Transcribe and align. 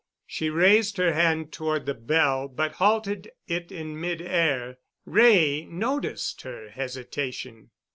She 0.25 0.49
raised 0.49 0.97
her 0.97 1.13
hand 1.13 1.51
toward 1.51 1.85
the 1.85 1.93
bell, 1.93 2.47
but 2.47 2.71
halted 2.81 3.29
it 3.47 3.71
in 3.71 4.01
midair. 4.01 4.79
Wray 5.05 5.65
noticed 5.69 6.41
her 6.41 6.69
hesitation. 6.69 7.69